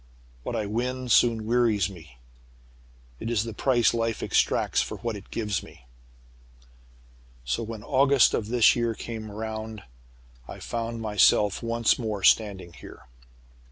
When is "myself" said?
11.01-11.61